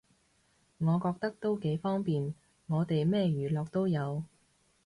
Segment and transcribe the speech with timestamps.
[0.79, 2.33] 我覺得都幾方便，
[2.65, 4.23] 我哋咩娛樂都有